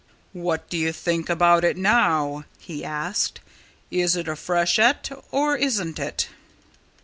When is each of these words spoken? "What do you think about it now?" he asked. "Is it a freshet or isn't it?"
"What 0.33 0.67
do 0.67 0.77
you 0.79 0.91
think 0.93 1.29
about 1.29 1.63
it 1.63 1.77
now?" 1.77 2.45
he 2.57 2.83
asked. 2.83 3.39
"Is 3.91 4.15
it 4.15 4.27
a 4.27 4.35
freshet 4.35 5.11
or 5.29 5.55
isn't 5.55 5.99
it?" 5.99 6.27